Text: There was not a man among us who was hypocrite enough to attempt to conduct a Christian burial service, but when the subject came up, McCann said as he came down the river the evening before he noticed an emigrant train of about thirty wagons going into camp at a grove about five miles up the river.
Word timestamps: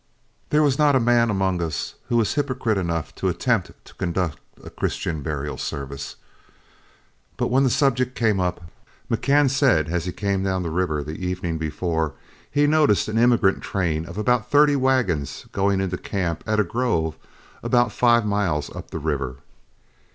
There 0.49 0.63
was 0.63 0.79
not 0.79 0.95
a 0.95 0.99
man 0.99 1.29
among 1.29 1.61
us 1.61 1.93
who 2.07 2.17
was 2.17 2.33
hypocrite 2.33 2.79
enough 2.79 3.13
to 3.13 3.27
attempt 3.29 3.71
to 3.85 3.93
conduct 3.93 4.39
a 4.63 4.71
Christian 4.71 5.21
burial 5.21 5.59
service, 5.59 6.15
but 7.37 7.51
when 7.51 7.63
the 7.63 7.69
subject 7.69 8.15
came 8.15 8.39
up, 8.39 8.63
McCann 9.11 9.47
said 9.47 9.89
as 9.89 10.05
he 10.05 10.11
came 10.11 10.43
down 10.43 10.63
the 10.63 10.71
river 10.71 11.03
the 11.03 11.23
evening 11.23 11.59
before 11.59 12.15
he 12.49 12.65
noticed 12.65 13.07
an 13.09 13.19
emigrant 13.19 13.61
train 13.61 14.07
of 14.07 14.17
about 14.17 14.49
thirty 14.49 14.75
wagons 14.75 15.45
going 15.51 15.79
into 15.79 15.99
camp 15.99 16.43
at 16.47 16.59
a 16.59 16.63
grove 16.63 17.15
about 17.61 17.91
five 17.91 18.25
miles 18.25 18.75
up 18.75 18.89
the 18.89 18.97
river. 18.97 19.35